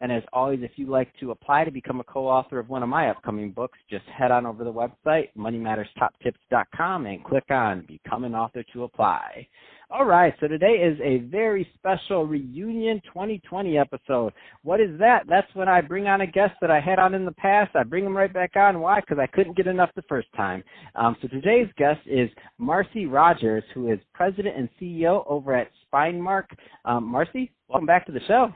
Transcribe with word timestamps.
And 0.00 0.12
as 0.12 0.22
always, 0.32 0.60
if 0.62 0.72
you'd 0.76 0.88
like 0.88 1.12
to 1.18 1.32
apply 1.32 1.64
to 1.64 1.70
become 1.70 2.00
a 2.00 2.04
co-author 2.04 2.58
of 2.58 2.68
one 2.68 2.82
of 2.82 2.88
my 2.88 3.10
upcoming 3.10 3.50
books, 3.50 3.78
just 3.90 4.04
head 4.06 4.30
on 4.30 4.46
over 4.46 4.58
to 4.58 4.64
the 4.64 4.72
website, 4.72 5.28
moneymatterstoptips.com, 5.36 7.06
and 7.06 7.24
click 7.24 7.50
on 7.50 7.84
Become 7.88 8.24
an 8.24 8.34
Author 8.34 8.62
to 8.72 8.84
apply. 8.84 9.46
All 9.90 10.04
right, 10.04 10.34
so 10.38 10.46
today 10.46 10.74
is 10.84 10.98
a 11.02 11.26
very 11.30 11.66
special 11.74 12.26
reunion 12.26 13.00
2020 13.06 13.78
episode. 13.78 14.34
What 14.62 14.80
is 14.80 14.98
that? 14.98 15.22
That's 15.26 15.52
when 15.54 15.66
I 15.66 15.80
bring 15.80 16.06
on 16.06 16.20
a 16.20 16.26
guest 16.26 16.52
that 16.60 16.70
I 16.70 16.78
had 16.78 16.98
on 16.98 17.14
in 17.14 17.24
the 17.24 17.32
past. 17.32 17.74
I 17.74 17.84
bring 17.84 18.04
them 18.04 18.14
right 18.14 18.32
back 18.32 18.54
on. 18.54 18.80
Why? 18.80 19.00
Because 19.00 19.18
I 19.18 19.26
couldn't 19.26 19.56
get 19.56 19.66
enough 19.66 19.88
the 19.96 20.02
first 20.02 20.28
time. 20.36 20.62
Um, 20.94 21.16
so 21.22 21.28
today's 21.28 21.68
guest 21.78 22.00
is 22.04 22.28
Marcy 22.58 23.06
Rogers, 23.06 23.64
who 23.72 23.90
is 23.90 23.98
president 24.12 24.58
and 24.58 24.68
CEO 24.78 25.24
over 25.26 25.54
at 25.54 25.70
SpineMark. 25.90 26.44
Um, 26.84 27.04
Marcy, 27.04 27.50
welcome 27.68 27.86
back 27.86 28.04
to 28.06 28.12
the 28.12 28.20
show. 28.28 28.52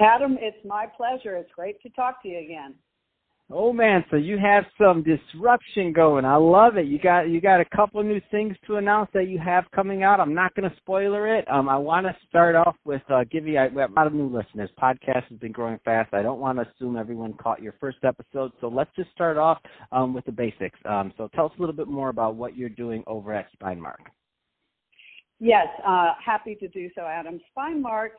Adam, 0.00 0.38
it's 0.40 0.64
my 0.64 0.86
pleasure. 0.86 1.36
It's 1.36 1.50
great 1.54 1.80
to 1.82 1.90
talk 1.90 2.22
to 2.22 2.28
you 2.28 2.38
again. 2.38 2.74
Oh 3.54 3.70
man, 3.70 4.02
so 4.10 4.16
you 4.16 4.38
have 4.38 4.64
some 4.78 5.02
disruption 5.02 5.92
going. 5.92 6.24
I 6.24 6.36
love 6.36 6.78
it. 6.78 6.86
You 6.86 6.98
got 6.98 7.28
you 7.28 7.38
got 7.38 7.60
a 7.60 7.66
couple 7.66 8.02
new 8.02 8.20
things 8.30 8.56
to 8.66 8.76
announce 8.76 9.10
that 9.12 9.28
you 9.28 9.38
have 9.38 9.64
coming 9.74 10.02
out. 10.02 10.20
I'm 10.20 10.32
not 10.32 10.54
going 10.54 10.70
to 10.70 10.76
spoiler 10.78 11.36
it. 11.36 11.46
Um, 11.50 11.68
I 11.68 11.76
want 11.76 12.06
to 12.06 12.16
start 12.26 12.54
off 12.54 12.76
with 12.86 13.02
uh, 13.10 13.24
give 13.30 13.46
you 13.46 13.58
a 13.58 13.68
lot 13.94 14.06
of 14.06 14.14
new 14.14 14.34
listeners. 14.34 14.70
Podcast 14.82 15.24
has 15.28 15.38
been 15.38 15.52
growing 15.52 15.78
fast. 15.84 16.14
I 16.14 16.22
don't 16.22 16.40
want 16.40 16.58
to 16.58 16.66
assume 16.66 16.96
everyone 16.96 17.34
caught 17.34 17.60
your 17.60 17.74
first 17.78 17.98
episode, 18.04 18.52
so 18.60 18.68
let's 18.68 18.90
just 18.96 19.10
start 19.10 19.36
off 19.36 19.58
um, 19.90 20.14
with 20.14 20.24
the 20.24 20.32
basics. 20.32 20.78
Um, 20.86 21.12
so 21.18 21.28
tell 21.34 21.46
us 21.46 21.52
a 21.58 21.60
little 21.60 21.76
bit 21.76 21.88
more 21.88 22.08
about 22.08 22.36
what 22.36 22.56
you're 22.56 22.70
doing 22.70 23.04
over 23.06 23.34
at 23.34 23.48
SpineMark. 23.60 24.06
Yes, 25.40 25.66
uh, 25.86 26.14
happy 26.24 26.54
to 26.54 26.68
do 26.68 26.88
so, 26.94 27.02
Adam. 27.02 27.38
SpineMark 27.54 28.10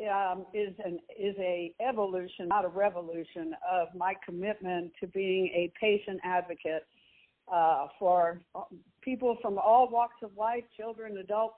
um, 0.00 0.44
is 0.52 0.74
an 0.84 0.98
is 1.18 1.34
a 1.38 1.72
evolution, 1.80 2.48
not 2.48 2.64
a 2.64 2.68
revolution, 2.68 3.54
of 3.70 3.88
my 3.94 4.14
commitment 4.24 4.92
to 5.00 5.06
being 5.06 5.46
a 5.48 5.72
patient 5.80 6.20
advocate 6.24 6.86
uh, 7.52 7.86
for 7.98 8.40
people 9.02 9.36
from 9.40 9.58
all 9.58 9.88
walks 9.88 10.16
of 10.22 10.30
life, 10.36 10.64
children, 10.76 11.18
adults, 11.18 11.56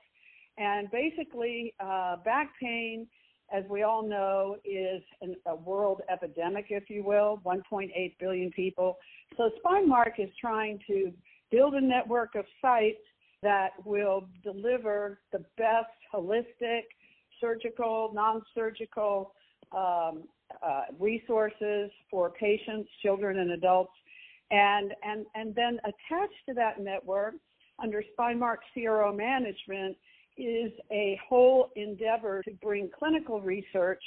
and 0.57 0.91
basically 0.91 1.75
uh, 1.81 2.17
back 2.25 2.53
pain. 2.61 3.07
As 3.51 3.65
we 3.71 3.83
all 3.83 4.07
know, 4.07 4.57
is 4.63 5.03
an, 5.23 5.35
a 5.47 5.57
world 5.57 6.03
epidemic, 6.13 6.67
if 6.69 6.91
you 6.91 7.03
will, 7.03 7.41
1.8 7.47 7.89
billion 8.21 8.51
people. 8.51 8.99
So 9.39 9.51
SpineMark 9.65 10.19
is 10.19 10.29
trying 10.39 10.79
to 10.87 11.11
build 11.51 11.75
a 11.75 11.81
network 11.81 12.35
of 12.35 12.45
sites 12.61 13.01
that 13.43 13.71
will 13.85 14.29
deliver 14.43 15.21
the 15.33 15.39
best 15.57 15.89
holistic, 16.13 16.83
surgical, 17.41 18.11
non-surgical 18.15 19.33
um, 19.73 20.25
uh, 20.63 20.83
resources 20.99 21.91
for 22.11 22.31
patients, 22.31 22.89
children, 23.03 23.39
and 23.39 23.53
adults, 23.53 23.93
and 24.51 24.95
and 25.03 25.27
and 25.35 25.55
then 25.55 25.79
attached 25.85 26.47
to 26.49 26.55
that 26.55 26.81
network 26.81 27.35
under 27.83 28.03
SpineMark 28.19 28.57
CRO 28.73 29.15
management 29.15 29.97
is 30.37 30.73
a 30.91 31.19
whole 31.29 31.71
endeavor 31.77 32.43
to 32.45 32.51
bring 32.63 32.91
clinical 32.97 33.41
research 33.41 34.03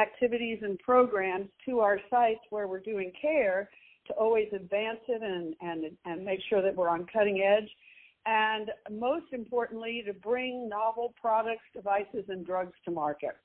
activities 0.00 0.58
and 0.62 0.78
programs 0.80 1.48
to 1.66 1.80
our 1.80 2.00
sites 2.10 2.40
where 2.50 2.66
we're 2.66 2.80
doing 2.80 3.12
care 3.20 3.68
to 4.06 4.12
always 4.14 4.48
advance 4.52 5.00
it 5.08 5.22
and 5.22 5.54
and 5.60 5.96
and 6.06 6.24
make 6.24 6.40
sure 6.48 6.62
that 6.62 6.74
we're 6.74 6.88
on 6.88 7.06
cutting 7.12 7.40
edge 7.42 7.68
and 8.26 8.70
most 8.90 9.26
importantly, 9.32 10.02
to 10.06 10.12
bring 10.12 10.68
novel 10.68 11.14
products, 11.20 11.62
devices, 11.74 12.24
and 12.28 12.44
drugs 12.44 12.74
to 12.84 12.90
market. 12.90 13.36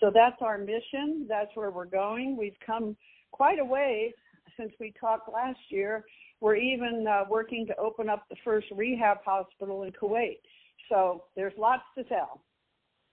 So 0.00 0.10
that's 0.14 0.40
our 0.40 0.58
mission. 0.58 1.26
That's 1.28 1.50
where 1.54 1.70
we're 1.70 1.86
going. 1.86 2.36
We've 2.36 2.56
come 2.64 2.96
quite 3.32 3.58
a 3.58 3.64
way 3.64 4.14
since 4.56 4.72
we 4.78 4.92
talked 5.00 5.32
last 5.32 5.58
year. 5.70 6.04
We're 6.40 6.56
even 6.56 7.04
uh, 7.08 7.24
working 7.28 7.66
to 7.66 7.76
open 7.76 8.08
up 8.08 8.24
the 8.30 8.36
first 8.44 8.68
rehab 8.74 9.18
hospital 9.24 9.82
in 9.82 9.92
Kuwait. 9.92 10.38
So 10.88 11.24
there's 11.34 11.52
lots 11.58 11.82
to 11.96 12.04
tell. 12.04 12.40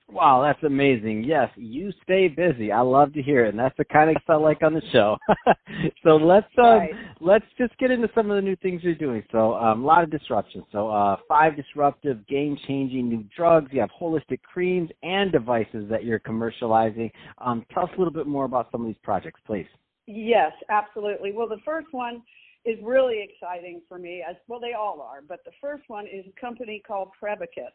Wow, 0.08 0.44
that's 0.44 0.64
amazing. 0.64 1.24
Yes, 1.24 1.50
you 1.56 1.92
stay 2.04 2.28
busy. 2.28 2.72
I 2.72 2.82
love 2.82 3.12
to 3.14 3.24
hear 3.24 3.46
it, 3.46 3.50
and 3.50 3.60
that's 3.60 3.76
the 3.76 3.86
kind 3.86 4.10
of 4.10 4.22
stuff 4.24 4.36
I 4.36 4.38
like 4.38 4.62
on 4.62 4.76
the 4.76 4.82
show. 4.92 5.18
so 6.04 6.16
let's 6.16 6.48
um, 6.60 6.64
right. 6.64 6.92
let's 7.22 7.46
just 7.58 7.76
get 7.80 7.90
into 7.90 8.08
some 8.14 8.30
of 8.30 8.36
the 8.36 8.42
new 8.42 8.56
things 8.58 8.84
you're 8.84 8.94
doing. 8.94 9.24
So 9.32 9.56
um, 9.56 9.84
a 9.84 9.86
lot 9.86 10.04
of 10.04 10.12
disruption. 10.12 10.64
So 10.72 10.90
uh, 10.90 11.18
five 11.28 11.56
disruptive, 11.56 12.26
game-changing 12.28 13.10
new 13.10 13.26
drugs. 13.36 13.70
You 13.72 13.82
have 13.82 13.90
holistic 14.00 14.42
creams 14.44 14.92
and 15.02 15.32
devices 15.32 15.90
that 15.90 16.04
you're 16.06 16.20
commercializing. 16.20 17.12
Um, 17.40 17.66
tell 17.74 17.84
us 17.84 17.90
a 17.96 17.98
little 17.98 18.14
bit 18.14 18.28
more 18.28 18.46
about 18.46 18.70
some 18.72 18.82
of 18.82 18.88
these 18.88 19.02
projects, 19.02 19.42
please. 19.48 19.68
Yes, 20.06 20.52
absolutely. 20.70 21.32
Well, 21.34 21.50
the 21.50 21.62
first 21.66 21.88
one 21.92 22.22
is 22.64 22.78
really 22.84 23.28
exciting 23.28 23.82
for 23.90 23.98
me, 23.98 24.24
as 24.28 24.36
well 24.48 24.60
they 24.60 24.74
all 24.74 25.02
are. 25.02 25.22
But 25.28 25.40
the 25.46 25.52
first 25.60 25.84
one 25.88 26.06
is 26.06 26.26
a 26.28 26.40
company 26.40 26.82
called 26.88 27.10
Prevacus, 27.20 27.74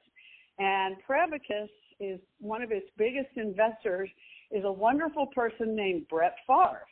and 0.61 0.97
Prevacus 1.05 1.69
is 2.01 2.19
one 2.41 2.63
of 2.63 2.73
its 2.73 2.87
biggest 2.97 3.37
investors 3.37 4.09
is 4.51 4.65
a 4.65 4.73
wonderful 4.73 5.27
person 5.27 5.77
named 5.77 6.09
Brett 6.09 6.35
Favre. 6.47 6.87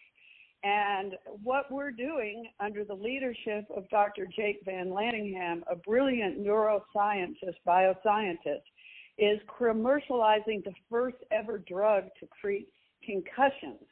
And 0.65 1.15
what 1.43 1.71
we're 1.71 1.93
doing 1.93 2.49
under 2.61 2.85
the 2.85 2.95
leadership 2.95 3.67
of 3.75 3.89
Dr. 3.91 4.27
Jake 4.27 4.65
VanLandingham, 4.67 5.63
a 5.71 5.77
brilliant 5.77 6.41
neuroscientist, 6.45 7.57
bioscientist, 7.67 8.63
is 9.19 9.39
commercializing 9.61 10.65
the 10.65 10.75
first 10.91 11.17
ever 11.31 11.59
drug 11.59 12.05
to 12.21 12.29
treat 12.41 12.69
concussions 13.05 13.83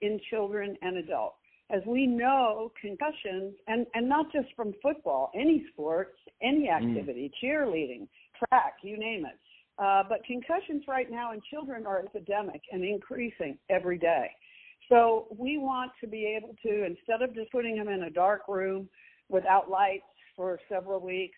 in 0.00 0.20
children 0.30 0.76
and 0.82 0.96
adults. 0.96 1.36
As 1.70 1.82
we 1.86 2.06
know, 2.06 2.70
concussions, 2.80 3.54
and, 3.66 3.86
and 3.94 4.08
not 4.08 4.30
just 4.32 4.48
from 4.54 4.72
football, 4.82 5.30
any 5.34 5.66
sports, 5.72 6.16
any 6.40 6.68
mm. 6.68 6.76
activity, 6.76 7.30
mm. 7.30 7.44
cheerleading, 7.44 8.06
track, 8.38 8.74
you 8.82 8.96
name 8.98 9.26
it, 9.26 9.38
uh, 9.78 10.02
but 10.08 10.24
concussions 10.24 10.84
right 10.88 11.10
now 11.10 11.32
in 11.32 11.40
children 11.50 11.86
are 11.86 12.00
epidemic 12.00 12.62
and 12.72 12.84
increasing 12.84 13.58
every 13.68 13.98
day. 13.98 14.30
So 14.88 15.26
we 15.36 15.58
want 15.58 15.92
to 16.00 16.06
be 16.06 16.36
able 16.36 16.54
to, 16.62 16.84
instead 16.84 17.22
of 17.22 17.34
just 17.34 17.50
putting 17.50 17.76
them 17.76 17.88
in 17.88 18.04
a 18.04 18.10
dark 18.10 18.42
room 18.48 18.88
without 19.28 19.68
lights 19.68 20.04
for 20.36 20.60
several 20.68 21.00
weeks, 21.00 21.36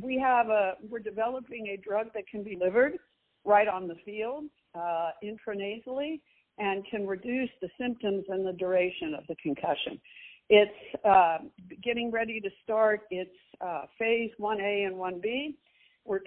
we 0.00 0.18
have 0.18 0.48
a, 0.48 0.74
we're 0.88 0.98
developing 0.98 1.68
a 1.68 1.76
drug 1.76 2.08
that 2.14 2.28
can 2.28 2.42
be 2.42 2.54
delivered 2.54 2.98
right 3.44 3.68
on 3.68 3.88
the 3.88 3.96
field, 4.04 4.44
uh, 4.74 5.10
intranasally, 5.24 6.20
and 6.58 6.84
can 6.90 7.06
reduce 7.06 7.50
the 7.60 7.68
symptoms 7.80 8.24
and 8.28 8.46
the 8.46 8.52
duration 8.52 9.14
of 9.14 9.24
the 9.28 9.36
concussion. 9.36 10.00
It's 10.50 11.04
uh, 11.04 11.38
getting 11.82 12.10
ready 12.10 12.40
to 12.40 12.48
start 12.62 13.02
its 13.10 13.30
uh, 13.60 13.82
phase 13.98 14.30
1A 14.40 14.86
and 14.86 14.96
1B 14.96 15.54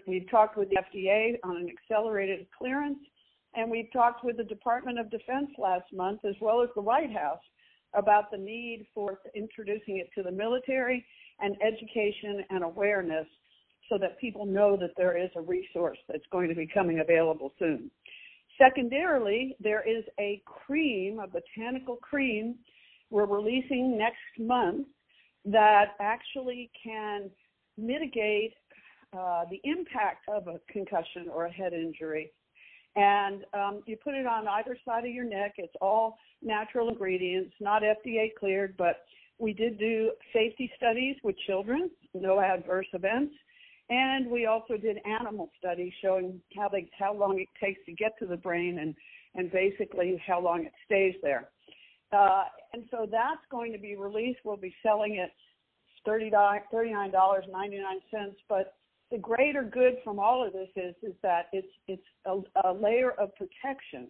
we 0.08 0.20
have 0.20 0.30
talked 0.30 0.58
with 0.58 0.70
the 0.70 0.78
FDA 0.78 1.36
on 1.44 1.58
an 1.58 1.70
accelerated 1.70 2.48
clearance, 2.58 3.00
and 3.56 3.70
we've 3.70 3.92
talked 3.92 4.24
with 4.24 4.38
the 4.38 4.44
Department 4.44 5.00
of 5.00 5.10
Defense 5.10 5.50
last 5.58 5.92
month, 5.94 6.22
as 6.26 6.36
well 6.40 6.62
as 6.62 6.70
the 6.76 6.82
White 6.82 7.12
House, 7.12 7.42
about 7.94 8.32
the 8.32 8.38
need 8.38 8.86
for 8.94 9.20
introducing 9.36 9.98
it 9.98 10.10
to 10.16 10.24
the 10.24 10.32
military 10.32 11.06
and 11.40 11.56
education 11.62 12.44
and 12.50 12.64
awareness 12.64 13.28
so 13.90 13.98
that 13.98 14.20
people 14.20 14.46
know 14.46 14.78
that 14.78 14.92
there 14.96 15.18
is 15.18 15.30
a 15.36 15.42
resource 15.42 15.98
that's 16.08 16.24
going 16.32 16.48
to 16.48 16.56
be 16.56 16.68
coming 16.68 17.02
available 17.02 17.52
soon. 17.60 17.92
Secondarily, 18.58 19.56
there 19.60 19.88
is 19.88 20.06
a 20.20 20.42
cream, 20.46 21.20
a 21.20 21.28
botanical 21.28 21.98
cream, 21.98 22.56
we're 23.10 23.26
releasing 23.26 23.98
next 23.98 24.40
month 24.40 24.88
that 25.44 25.96
actually 26.00 26.72
can 26.82 27.30
mitigate 27.78 28.54
uh, 29.18 29.46
the 29.50 29.60
impact 29.64 30.28
of 30.30 30.48
a 30.48 30.60
concussion 30.72 31.28
or 31.32 31.46
a 31.46 31.52
head 31.52 31.74
injury. 31.74 32.32
And 32.96 33.46
um, 33.54 33.84
you 33.86 33.98
put 33.98 34.16
it 34.16 34.26
on 34.26 34.48
either 34.48 34.78
side 34.86 35.06
of 35.06 35.12
your 35.12 35.26
neck. 35.26 35.54
It's 35.58 35.74
all 35.82 36.18
natural 36.42 36.90
ingredients, 36.90 37.54
not 37.60 37.84
FDA 37.84 38.34
cleared, 38.38 38.76
but 38.78 39.04
we 39.38 39.54
did 39.54 39.80
do 39.80 40.12
safety 40.34 40.72
studies 40.78 41.16
with 41.24 41.36
children, 41.48 41.90
no 42.14 42.40
adverse 42.40 42.88
events. 42.94 43.34
And 43.90 44.30
we 44.30 44.46
also 44.46 44.78
did 44.78 45.00
animal 45.06 45.50
studies 45.58 45.94
showing 46.02 46.40
how 46.56 46.70
they 46.70 46.90
how 46.98 47.14
long 47.14 47.40
it 47.40 47.50
takes 47.64 47.80
to 47.86 47.94
get 47.94 48.18
to 48.20 48.26
the 48.26 48.38
brain 48.38 48.80
and 48.80 48.96
and 49.36 49.52
basically 49.52 50.22
how 50.26 50.42
long 50.42 50.66
it 50.66 50.72
stays 50.86 51.16
there. 51.22 51.50
Uh, 52.12 52.44
and 52.74 52.84
so 52.92 53.08
that's 53.10 53.42
going 53.50 53.72
to 53.72 53.80
be 53.80 53.96
released. 53.96 54.40
We'll 54.44 54.58
be 54.58 54.76
selling 54.84 55.16
it 55.16 55.32
$39.99, 56.08 58.36
but 58.50 58.74
the 59.12 59.18
greater 59.18 59.64
good 59.64 59.96
from 60.04 60.20
all 60.20 60.46
of 60.46 60.54
this 60.54 60.70
is 60.76 60.96
is 61.04 61.14
that 61.22 61.48
it's 61.52 61.68
it's 61.88 62.02
a, 62.26 62.40
a 62.66 62.74
layer 62.74 63.12
of 63.12 63.30
protection 63.36 64.08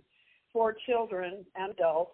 for 0.53 0.75
children 0.85 1.45
and 1.55 1.71
adults 1.71 2.13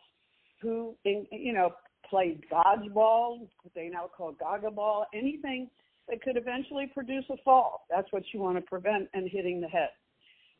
who 0.62 0.96
in, 1.06 1.26
you 1.32 1.54
know 1.54 1.72
play 2.10 2.38
dodgeball, 2.52 3.40
what 3.40 3.74
they 3.76 3.90
now 3.90 4.10
call 4.16 4.34
gaga 4.40 4.72
ball, 4.72 5.06
anything 5.14 5.70
that 6.08 6.22
could 6.22 6.38
eventually 6.38 6.90
produce 6.94 7.26
a 7.30 7.36
fall. 7.44 7.86
That's 7.90 8.10
what 8.14 8.24
you 8.34 8.40
want 8.40 8.58
to 8.58 8.62
prevent 8.62 9.10
and 9.14 9.30
hitting 9.30 9.60
the 9.60 9.68
head. 9.68 9.90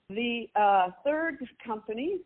The 0.10 0.48
uh, 0.56 0.90
third 1.06 1.38
company 1.66 2.20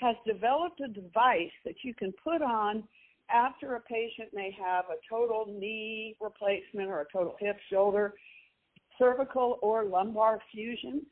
has 0.00 0.16
developed 0.26 0.80
a 0.80 0.88
device 0.88 1.52
that 1.64 1.74
you 1.82 1.94
can 1.94 2.12
put 2.24 2.40
on 2.40 2.84
after 3.30 3.74
a 3.74 3.80
patient 3.80 4.28
may 4.32 4.56
have 4.58 4.86
a 4.86 4.96
total 5.08 5.46
knee 5.48 6.16
replacement 6.20 6.88
or 6.88 7.00
a 7.00 7.06
total 7.12 7.36
hip, 7.40 7.56
shoulder, 7.70 8.14
cervical, 8.98 9.58
or 9.62 9.84
lumbar 9.84 10.40
fusion. 10.52 11.04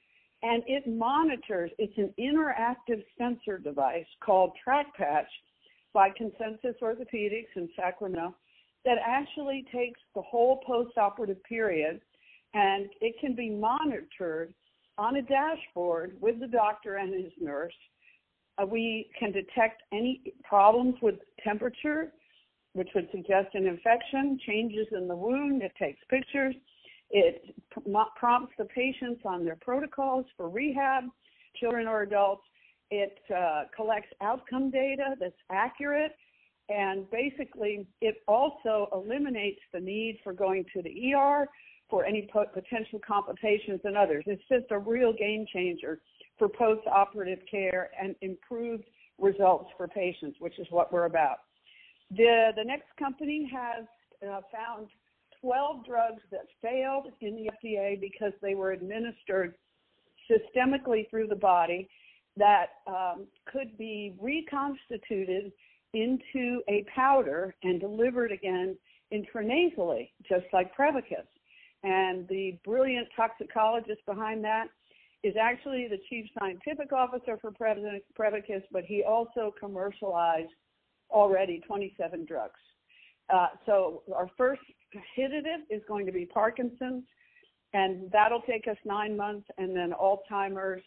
And 0.43 0.63
it 0.67 0.87
monitors, 0.87 1.71
it's 1.79 1.97
an 1.97 2.13
interactive 2.19 3.03
sensor 3.17 3.59
device 3.59 4.07
called 4.25 4.53
TracPatch 4.67 5.25
by 5.95 6.11
Consensus 6.11 6.77
Orthopedics 6.83 7.57
in 7.57 7.69
Sacramento 7.77 8.35
that 8.85 8.99
actually 9.05 9.65
takes 9.73 10.01
the 10.15 10.21
whole 10.21 10.61
postoperative 10.69 11.43
period 11.49 12.01
and 12.53 12.89
it 13.01 13.15
can 13.21 13.35
be 13.35 13.49
monitored 13.49 14.53
on 14.99 15.17
a 15.17 15.23
dashboard 15.23 16.17
with 16.21 16.39
the 16.41 16.47
doctor 16.47 16.97
and 16.97 17.15
his 17.15 17.33
nurse 17.41 17.73
uh, 18.59 18.67
we 18.67 19.11
can 19.19 19.33
detect 19.33 19.83
any 19.93 20.35
problems 20.45 20.95
with 21.03 21.17
temperature, 21.43 22.13
which 22.75 22.89
would 22.95 23.09
suggest 23.11 23.49
an 23.55 23.67
infection, 23.67 24.39
changes 24.47 24.87
in 24.93 25.09
the 25.09 25.17
wound. 25.17 25.63
It 25.63 25.73
takes 25.79 25.99
pictures. 26.09 26.55
It 27.15 27.55
prompts 28.17 28.53
the 28.59 28.65
patients 28.65 29.23
on 29.25 29.45
their 29.45 29.55
protocols 29.55 30.27
for 30.37 30.49
rehab, 30.49 31.05
children 31.61 31.87
or 31.87 32.03
adults. 32.03 32.43
It 32.91 33.17
uh, 33.35 33.65
collects 33.75 34.09
outcome 34.21 34.73
data 34.73 35.15
that's 35.21 35.33
accurate. 35.49 36.11
And 36.69 37.09
basically, 37.11 37.87
it 38.01 38.17
also 38.27 38.89
eliminates 38.93 39.61
the 39.73 39.79
need 39.79 40.19
for 40.25 40.33
going 40.33 40.65
to 40.75 40.83
the 40.83 41.15
ER 41.15 41.47
for 41.89 42.05
any 42.05 42.29
potential 42.53 42.99
complications 43.07 43.81
and 43.85 43.97
others. 43.97 44.25
It's 44.27 44.43
just 44.51 44.73
a 44.73 44.79
real 44.79 45.13
game 45.13 45.47
changer 45.53 46.01
for 46.37 46.49
post-operative 46.49 47.41
care 47.49 47.91
and 48.01 48.17
improved 48.23 48.85
results 49.21 49.71
for 49.77 49.87
patients, 49.87 50.39
which 50.41 50.59
is 50.59 50.67
what 50.71 50.93
we're 50.93 51.05
about. 51.05 51.39
The, 52.11 52.51
the 52.57 52.65
next 52.65 52.89
company 52.99 53.49
has 53.55 53.85
uh, 54.23 54.41
found 54.53 54.89
12 55.45 55.85
drugs 55.85 56.23
that 56.31 56.47
failed 56.63 57.09
in 57.21 57.37
the 57.37 57.51
FDA 57.63 58.01
because 58.01 58.33
they 58.41 58.55
were 58.55 58.73
administered 58.73 59.55
systemically 60.31 61.09
through 61.11 61.27
the 61.27 61.37
body 61.37 61.87
that 62.39 62.67
um, 62.87 63.27
could 63.45 63.77
be 63.77 64.15
reconstituted 64.19 65.53
into 65.93 66.63
a 66.69 66.85
powder 66.95 67.55
and 67.63 67.79
delivered 67.79 68.33
again 68.33 68.75
intranasally, 69.13 70.09
just 70.27 70.47
like 70.55 70.75
Prevacus. 70.75 71.27
And 71.83 72.27
the 72.29 72.59
brilliant 72.65 73.09
toxicologist 73.15 74.01
behind 74.07 74.43
that 74.45 74.69
is 75.23 75.35
actually 75.39 75.89
the 75.89 75.99
chief 76.09 76.25
scientific 76.39 76.91
officer 76.93 77.39
for 77.41 77.53
Prevacus, 77.53 78.63
but 78.73 78.85
he 78.85 79.05
also 79.07 79.55
commercialized 79.61 80.49
already 81.11 81.61
27 81.67 82.25
drugs. 82.25 82.59
Uh, 83.33 83.49
so 83.67 84.03
our 84.15 84.29
first 84.37 84.61
hit 85.15 85.33
at 85.33 85.45
it 85.47 85.75
is 85.75 85.83
going 85.89 86.07
to 86.07 86.13
be 86.13 86.27
Parkinson's, 86.27 87.05
and 87.73 88.11
that'll 88.13 88.43
take 88.43 88.69
us 88.69 88.77
nine 88.85 89.17
months, 89.17 89.47
and 89.59 89.75
then 89.75 89.93
Alzheimer's, 89.93 90.83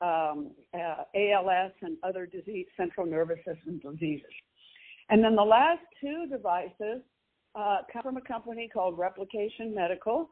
um, 0.00 0.52
uh, 0.72 1.04
ALS, 1.14 1.72
and 1.82 1.96
other 2.02 2.26
disease, 2.26 2.66
central 2.76 3.06
nervous 3.06 3.38
system 3.38 3.78
diseases. 3.78 4.32
And 5.10 5.22
then 5.22 5.34
the 5.34 5.42
last 5.42 5.82
two 6.00 6.26
devices 6.30 7.02
uh, 7.54 7.78
come 7.92 8.02
from 8.02 8.16
a 8.16 8.22
company 8.22 8.70
called 8.72 8.96
Replication 8.96 9.74
Medical, 9.74 10.28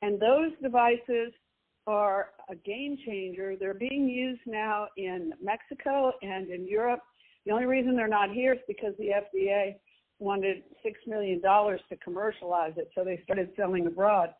and 0.00 0.18
those 0.18 0.50
devices 0.62 1.32
are 1.86 2.30
a 2.48 2.54
game 2.54 2.96
changer. 3.04 3.56
They're 3.56 3.74
being 3.74 4.08
used 4.08 4.40
now 4.46 4.86
in 4.96 5.32
Mexico 5.42 6.12
and 6.22 6.48
in 6.48 6.66
Europe. 6.66 7.00
The 7.44 7.52
only 7.52 7.66
reason 7.66 7.96
they're 7.96 8.08
not 8.08 8.30
here 8.30 8.54
is 8.54 8.60
because 8.66 8.94
the 8.98 9.08
FDA 9.08 9.74
wanted 10.18 10.62
$6 10.84 10.92
million 11.06 11.40
to 11.40 11.96
commercialize 12.02 12.72
it, 12.76 12.90
so 12.94 13.04
they 13.04 13.20
started 13.24 13.50
selling 13.56 13.86
abroad. 13.86 14.30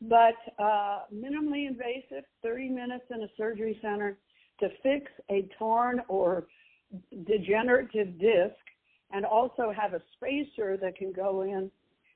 But 0.00 0.34
uh, 0.58 1.00
minimally 1.14 1.68
invasive, 1.68 2.24
30 2.42 2.70
minutes 2.70 3.04
in 3.14 3.22
a 3.22 3.28
surgery 3.36 3.78
center 3.80 4.18
to 4.60 4.68
fix 4.82 5.10
a 5.30 5.48
torn 5.58 6.00
or 6.08 6.46
degenerative 7.26 8.18
disc, 8.18 8.56
and 9.12 9.24
also 9.24 9.72
have 9.76 9.94
a 9.94 10.02
spacer 10.16 10.76
that 10.76 10.96
can 10.96 11.12
go 11.12 11.42
in 11.42 11.70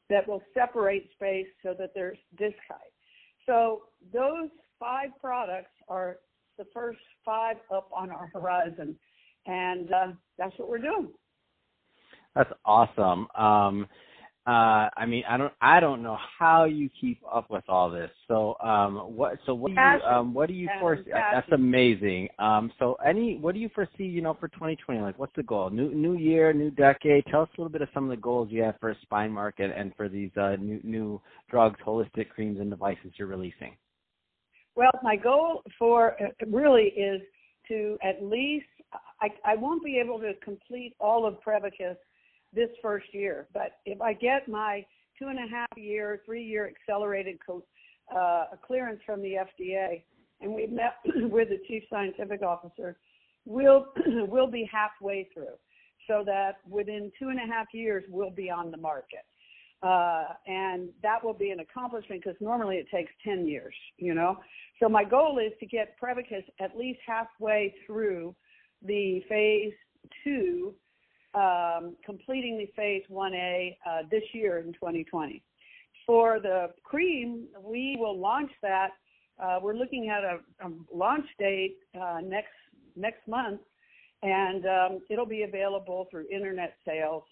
that 0.09 0.27
will 0.27 0.43
separate 0.55 1.11
space 1.15 1.47
so 1.63 1.75
that 1.79 1.93
there's 1.95 2.19
disc 2.39 2.57
height. 2.69 2.93
So 3.45 3.83
those 4.13 4.49
five 4.79 5.11
products 5.21 5.71
are 5.89 6.19
the 6.59 6.67
first 6.73 6.99
five 7.25 7.57
up 7.75 7.89
on 7.95 8.11
our 8.11 8.29
horizon, 8.33 8.97
and 9.47 9.93
uh, 9.93 10.07
that's 10.39 10.57
what 10.59 10.69
we're 10.69 10.79
doing. 10.79 11.11
That's 12.37 12.53
awesome. 12.65 13.27
Um, 13.35 13.89
uh, 14.47 14.89
I 14.97 15.07
mean, 15.09 15.25
I 15.29 15.37
don't, 15.37 15.53
I 15.61 15.81
don't 15.81 16.05
know 16.05 16.17
how 16.39 16.65
you 16.67 16.89
keep 17.01 17.21
up 17.33 17.51
with 17.51 17.65
all 17.67 17.91
this. 17.91 18.11
So, 18.29 18.57
um, 18.63 19.17
what, 19.17 19.39
so 19.45 19.55
what 19.55 19.71
do 19.71 19.75
you, 19.75 20.01
um, 20.09 20.33
what 20.33 20.47
do 20.47 20.55
you 20.55 20.69
foresee? 20.79 21.11
That's 21.13 21.51
amazing. 21.51 22.29
Um, 22.39 22.71
so, 22.79 22.97
any, 23.05 23.39
what 23.39 23.55
do 23.55 23.61
you 23.61 23.69
foresee? 23.75 24.05
You 24.05 24.23
know, 24.23 24.37
for 24.39 24.47
2020, 24.47 25.01
like, 25.01 25.19
what's 25.19 25.35
the 25.35 25.43
goal? 25.43 25.71
New, 25.71 25.93
new 25.93 26.17
year, 26.17 26.53
new 26.53 26.71
decade. 26.71 27.25
Tell 27.29 27.43
us 27.43 27.49
a 27.59 27.61
little 27.61 27.73
bit 27.73 27.83
of 27.83 27.89
some 27.93 28.05
of 28.05 28.11
the 28.11 28.23
goals 28.23 28.49
you 28.53 28.63
have 28.63 28.77
for 28.79 28.95
spine 29.03 29.33
market 29.33 29.73
and 29.77 29.93
for 29.97 30.09
these 30.09 30.31
uh, 30.37 30.55
new, 30.61 30.79
new 30.85 31.21
drugs, 31.51 31.81
holistic 31.85 32.29
creams, 32.29 32.61
and 32.61 32.71
devices 32.71 33.11
you're 33.17 33.27
releasing. 33.27 33.75
Well, 34.77 34.93
my 35.03 35.17
goal 35.17 35.63
for 35.77 36.13
uh, 36.23 36.29
really 36.47 36.93
is 36.97 37.21
to 37.67 37.99
at 38.05 38.23
least, 38.23 38.67
I, 39.21 39.29
I 39.45 39.57
won't 39.57 39.83
be 39.83 39.99
able 39.99 40.21
to 40.21 40.35
complete 40.45 40.95
all 41.01 41.27
of 41.27 41.41
Prevacus 41.41 41.97
this 42.57 42.71
first 42.83 43.07
year. 43.13 43.47
But 43.55 43.79
if 43.85 44.01
I 44.01 44.15
get 44.15 44.49
my 44.49 44.85
two 45.19 45.29
and 45.29 45.39
a 45.39 45.49
half 45.49 45.69
year, 45.77 46.23
three 46.27 46.43
year 46.43 46.69
accelerated 46.69 47.39
uh, 48.15 48.45
clearance 48.67 49.01
from 49.07 49.23
the 49.23 49.35
FDA, 49.35 50.03
and 50.41 50.53
we've 50.53 50.73
met 50.73 50.95
with 51.31 51.51
the 51.51 51.59
chief 51.69 51.85
scientific 51.89 52.43
officer, 52.43 52.97
we'll 53.45 53.87
we'll 54.29 54.51
be 54.51 54.69
halfway 54.73 55.29
through, 55.33 55.55
so 56.09 56.25
that 56.27 56.57
within 56.69 57.13
two 57.19 57.29
and 57.29 57.39
a 57.39 57.47
half 57.47 57.67
years 57.73 58.03
we'll 58.09 58.31
be 58.31 58.51
on 58.51 58.73
the 58.73 58.79
market. 58.79 59.25
Uh, 59.83 60.25
and 60.47 60.89
that 61.03 61.23
will 61.23 61.35
be 61.35 61.51
an 61.51 61.61
accomplishment 61.61 62.23
because 62.25 62.37
normally 62.41 62.77
it 62.77 62.87
takes 62.91 63.13
10 63.23 63.47
years, 63.47 63.75
you 63.99 64.15
know. 64.15 64.37
So 64.81 64.89
my 64.89 65.05
goal 65.05 65.39
is 65.39 65.53
to 65.61 65.67
get 65.67 65.97
Prevacus 66.03 66.43
at 66.61 66.77
least 66.77 66.99
halfway 67.07 67.75
through 67.87 68.35
the 68.83 69.21
phase 69.29 69.75
two 70.25 70.75
um, 71.37 71.97
completing 72.05 72.57
the 72.59 72.67
phase 72.75 73.03
1A 73.11 73.77
uh, 73.87 74.03
this 74.11 74.23
year 74.33 74.59
in 74.59 74.73
2020. 74.73 75.43
For 76.07 76.41
the 76.41 76.69
cream, 76.83 77.47
we 77.63 77.97
will 77.99 78.19
launch 78.19 78.51
that. 78.63 78.91
Uh, 79.43 79.59
we're 79.63 79.75
looking 79.75 80.09
at 80.09 80.25
a, 80.25 80.67
a 80.67 80.73
launch 80.95 81.27
date 81.39 81.77
uh, 82.01 82.21
next 82.25 82.49
next 82.95 83.29
month, 83.29 83.61
and 84.23 84.65
um, 84.65 85.01
it'll 85.11 85.27
be 85.27 85.43
available 85.43 86.07
through 86.11 86.27
internet 86.33 86.75
sales. 86.87 87.25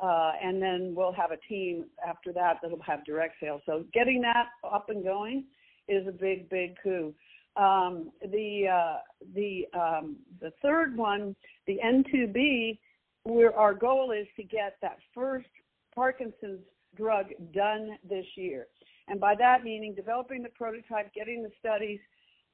Uh, 0.00 0.32
and 0.42 0.60
then 0.60 0.94
we'll 0.96 1.12
have 1.12 1.30
a 1.30 1.36
team 1.48 1.84
after 2.04 2.32
that 2.32 2.56
that'll 2.60 2.82
have 2.82 3.04
direct 3.04 3.36
sales. 3.40 3.62
So 3.66 3.84
getting 3.94 4.20
that 4.22 4.46
up 4.64 4.88
and 4.88 5.04
going 5.04 5.44
is 5.86 6.04
a 6.08 6.10
big, 6.10 6.48
big 6.48 6.74
coup. 6.82 7.14
Um, 7.54 8.10
the 8.20 8.64
uh, 8.66 8.96
the 9.34 9.66
um, 9.78 10.16
the 10.40 10.52
third 10.62 10.96
one, 10.96 11.36
the 11.66 11.78
N2B, 11.84 12.78
where 13.24 13.56
our 13.56 13.74
goal 13.74 14.12
is 14.12 14.26
to 14.36 14.42
get 14.42 14.76
that 14.82 14.98
first 15.14 15.46
Parkinson's 15.94 16.60
drug 16.96 17.26
done 17.54 17.96
this 18.08 18.26
year. 18.36 18.66
And 19.08 19.20
by 19.20 19.34
that 19.36 19.64
meaning 19.64 19.94
developing 19.94 20.42
the 20.42 20.48
prototype, 20.50 21.12
getting 21.14 21.42
the 21.42 21.50
studies, 21.58 22.00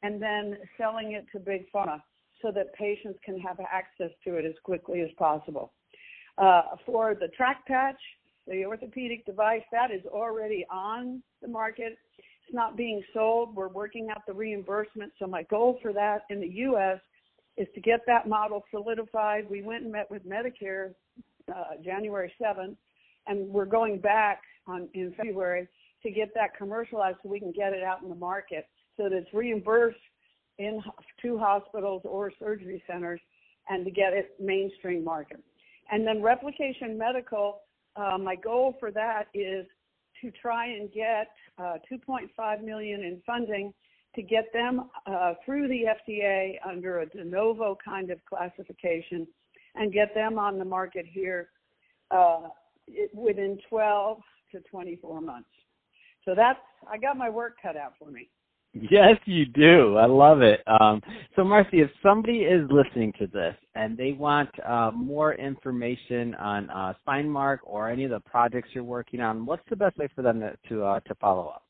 and 0.03 0.23
then 0.23 0.59
selling 0.77 1.13
it 1.13 1.27
to 1.33 1.39
big 1.39 1.71
pharma 1.73 2.03
so 2.41 2.53
that 2.53 2.73
patients 2.75 3.19
can 3.25 3.39
have 3.41 3.59
access 3.61 4.11
to 4.25 4.37
it 4.37 4.45
as 4.45 4.55
quickly 4.63 5.01
as 5.01 5.09
possible. 5.19 5.73
Uh, 6.37 6.63
for 6.87 7.15
the 7.15 7.29
TracPatch, 7.39 7.97
the 8.47 8.65
orthopedic 8.65 9.27
device, 9.27 9.63
that 9.73 9.91
is 9.91 10.03
already 10.07 10.65
on 10.71 11.23
the 11.43 11.49
market. 11.49 11.99
It's 12.17 12.55
not 12.55 12.77
being 12.77 13.03
sold. 13.13 13.57
We're 13.57 13.69
working 13.69 14.09
out 14.11 14.23
the 14.27 14.33
reimbursement. 14.33 15.13
So 15.19 15.27
my 15.27 15.43
goal 15.45 15.79
for 15.83 15.93
that 15.93 16.23
in 16.31 16.41
the 16.41 16.49
U.S 16.49 17.01
is 17.59 17.67
to 17.75 17.81
get 17.81 18.01
that 18.07 18.29
model 18.29 18.65
solidified. 18.71 19.51
We 19.51 19.63
went 19.63 19.83
and 19.83 19.93
met 19.93 20.11
with 20.11 20.27
Medicare 20.27 20.95
uh, 21.49 21.83
January 21.85 22.33
7th, 22.41 22.77
and 23.27 23.49
we're 23.49 23.67
going 23.67 23.99
back 23.99 24.43
on 24.67 24.89
in 24.95 25.13
February 25.17 25.67
to 26.03 26.11
get 26.11 26.29
that 26.35 26.57
commercialized 26.57 27.19
so 27.23 27.29
we 27.29 27.41
can 27.41 27.53
get 27.53 27.73
it 27.73 27.83
out 27.83 28.03
in 28.03 28.09
the 28.09 28.15
market 28.15 28.69
so 28.97 29.05
that 29.05 29.13
it's 29.13 29.33
reimbursed 29.35 29.99
in 30.59 30.81
two 31.21 31.37
hospitals 31.39 32.03
or 32.05 32.33
surgery 32.39 32.83
centers 32.87 33.21
and 33.69 33.85
to 33.85 33.91
get 33.91 34.13
it 34.13 34.35
mainstream 34.41 35.05
market. 35.05 35.43
And 35.91 36.07
then 36.07 36.23
Replication 36.23 36.97
Medical, 36.97 37.61
uh, 37.97 38.19
my 38.19 38.37
goal 38.37 38.77
for 38.79 38.91
that 38.93 39.25
is 39.35 39.67
to 40.23 40.31
try 40.43 40.67
and 40.67 40.93
get 40.93 41.29
uh, 41.59 41.79
2.5 41.91 42.65
million 42.65 43.01
in 43.03 43.21
funding 43.27 43.73
to 44.15 44.23
get 44.23 44.53
them 44.53 44.89
uh, 45.07 45.35
through 45.45 45.69
the 45.69 45.85
FDA 45.85 46.55
under 46.67 47.01
a 47.01 47.07
de 47.07 47.25
novo 47.25 47.77
kind 47.85 48.11
of 48.11 48.19
classification 48.25 49.27
and 49.75 49.93
get 49.93 50.15
them 50.15 50.39
on 50.39 50.59
the 50.59 50.65
market 50.65 51.07
here 51.07 51.51
uh, 52.11 52.49
within 53.13 53.59
12 53.69 54.21
to 54.53 54.61
24 54.71 55.21
months. 55.21 55.49
So 56.25 56.35
that's 56.35 56.59
I 56.91 56.99
got 56.99 57.17
my 57.17 57.31
work 57.31 57.57
cut 57.63 57.77
out 57.77 57.95
for 57.99 58.11
me. 58.11 58.29
Yes, 58.75 59.17
you 59.25 59.47
do. 59.47 59.97
I 59.97 60.07
love 60.07 60.43
it. 60.43 60.63
Um, 60.67 61.01
so, 61.35 61.43
Marcy, 61.43 61.81
if 61.81 61.91
somebody 62.03 62.41
is 62.41 62.69
listening 62.71 63.13
to 63.19 63.27
this 63.27 63.57
and 63.75 63.97
they 63.97 64.13
want 64.13 64.51
uh, 64.65 64.91
more 64.95 65.35
information 65.35 66.35
on 66.35 66.69
uh, 66.71 66.93
SpineMark 67.07 67.59
or 67.65 67.89
any 67.89 68.05
of 68.05 68.11
the 68.11 68.21
projects 68.21 68.69
you're 68.73 68.85
working 68.85 69.21
on, 69.21 69.47
what's 69.47 69.63
the 69.71 69.77
best 69.77 69.97
way 69.97 70.09
for 70.15 70.23
them 70.23 70.41
to 70.41 70.57
to, 70.69 70.85
uh, 70.85 71.01
to 71.01 71.15
follow 71.15 71.49
up? 71.49 71.65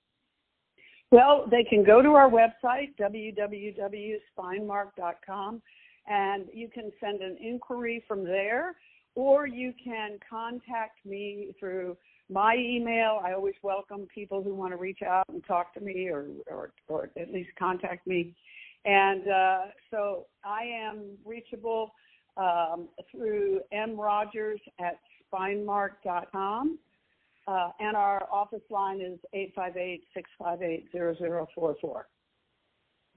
Well, 1.10 1.46
they 1.50 1.64
can 1.64 1.82
go 1.84 2.02
to 2.02 2.10
our 2.10 2.28
website 2.28 2.94
www.spinemark.com, 3.00 5.62
and 6.06 6.44
you 6.52 6.68
can 6.68 6.92
send 7.00 7.22
an 7.22 7.38
inquiry 7.40 8.04
from 8.06 8.24
there, 8.24 8.76
or 9.14 9.46
you 9.46 9.72
can 9.82 10.18
contact 10.28 11.06
me 11.06 11.54
through 11.58 11.96
my 12.30 12.56
email. 12.56 13.22
I 13.24 13.32
always 13.32 13.54
welcome 13.62 14.06
people 14.14 14.42
who 14.42 14.54
want 14.54 14.72
to 14.72 14.76
reach 14.76 15.00
out 15.02 15.24
and 15.30 15.42
talk 15.46 15.72
to 15.74 15.80
me 15.80 16.08
or, 16.08 16.26
or, 16.46 16.72
or 16.88 17.08
at 17.18 17.32
least 17.32 17.48
contact 17.58 18.06
me. 18.06 18.34
And 18.84 19.26
uh, 19.28 19.60
so 19.90 20.26
I 20.44 20.64
am 20.64 21.16
reachable 21.24 21.94
um, 22.36 22.88
through 23.10 23.60
mrogers 23.74 24.60
at 24.78 24.98
spinemark.com. 25.32 26.78
Uh, 27.48 27.70
and 27.80 27.96
our 27.96 28.28
office 28.30 28.60
line 28.68 29.00
is 29.00 29.18
858 29.32 30.04
658 30.14 30.92
0044. 31.54 32.06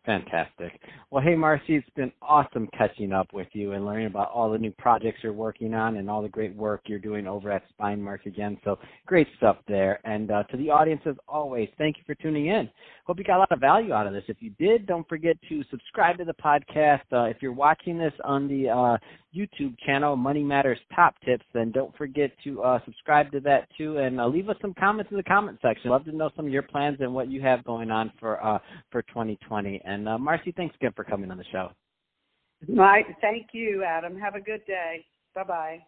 Fantastic. 0.05 0.79
Well, 1.11 1.23
hey, 1.23 1.35
Marcy, 1.35 1.75
it's 1.75 1.89
been 1.95 2.11
awesome 2.23 2.67
catching 2.75 3.13
up 3.13 3.27
with 3.33 3.47
you 3.53 3.73
and 3.73 3.85
learning 3.85 4.07
about 4.07 4.31
all 4.31 4.51
the 4.51 4.57
new 4.57 4.71
projects 4.71 5.19
you're 5.21 5.31
working 5.31 5.75
on 5.75 5.97
and 5.97 6.09
all 6.09 6.23
the 6.23 6.29
great 6.29 6.55
work 6.55 6.81
you're 6.87 6.97
doing 6.97 7.27
over 7.27 7.51
at 7.51 7.61
SpineMark 7.79 8.25
again. 8.25 8.57
So 8.63 8.79
great 9.05 9.27
stuff 9.37 9.57
there. 9.67 9.99
And 10.03 10.31
uh, 10.31 10.43
to 10.43 10.57
the 10.57 10.71
audience, 10.71 11.01
as 11.05 11.15
always, 11.27 11.69
thank 11.77 11.97
you 11.97 12.03
for 12.07 12.15
tuning 12.15 12.47
in. 12.47 12.67
Hope 13.05 13.19
you 13.19 13.23
got 13.23 13.37
a 13.37 13.39
lot 13.39 13.51
of 13.51 13.59
value 13.59 13.93
out 13.93 14.07
of 14.07 14.13
this. 14.13 14.23
If 14.27 14.37
you 14.39 14.51
did, 14.57 14.87
don't 14.87 15.07
forget 15.07 15.37
to 15.49 15.63
subscribe 15.69 16.17
to 16.17 16.25
the 16.25 16.33
podcast. 16.33 17.01
Uh, 17.11 17.25
if 17.25 17.37
you're 17.41 17.53
watching 17.53 17.99
this 17.99 18.13
on 18.23 18.47
the 18.47 18.69
uh, 18.69 18.97
YouTube 19.35 19.77
channel, 19.85 20.15
Money 20.15 20.43
Matters 20.43 20.77
Top 20.95 21.15
Tips, 21.25 21.45
then 21.53 21.71
don't 21.71 21.95
forget 21.97 22.31
to 22.43 22.61
uh, 22.61 22.79
subscribe 22.85 23.31
to 23.31 23.39
that 23.41 23.67
too, 23.77 23.97
and 23.97 24.19
uh, 24.19 24.27
leave 24.27 24.49
us 24.49 24.57
some 24.61 24.73
comments 24.73 25.11
in 25.11 25.17
the 25.17 25.23
comment 25.23 25.57
section. 25.61 25.89
Love 25.89 26.05
to 26.05 26.15
know 26.15 26.29
some 26.35 26.45
of 26.45 26.51
your 26.51 26.61
plans 26.63 26.97
and 26.99 27.13
what 27.13 27.29
you 27.29 27.41
have 27.41 27.63
going 27.63 27.91
on 27.91 28.11
for 28.19 28.43
uh, 28.43 28.59
for 28.91 29.01
2020. 29.03 29.81
And 29.91 30.07
uh, 30.07 30.17
Marcy, 30.17 30.53
thanks 30.55 30.73
again 30.75 30.93
for 30.95 31.03
coming 31.03 31.29
on 31.31 31.37
the 31.37 31.43
show. 31.51 31.71
My, 32.67 33.03
thank 33.19 33.47
you, 33.51 33.83
Adam. 33.83 34.17
Have 34.17 34.35
a 34.35 34.39
good 34.39 34.65
day. 34.65 35.05
Bye 35.35 35.43
bye. 35.43 35.79